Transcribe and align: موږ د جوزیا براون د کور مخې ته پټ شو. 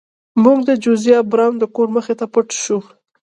موږ 0.43 0.57
د 0.69 0.71
جوزیا 0.83 1.19
براون 1.31 1.55
د 1.59 1.63
کور 1.75 1.87
مخې 1.95 2.13
ته 2.19 2.25
پټ 2.33 2.47
شو. 2.63 2.79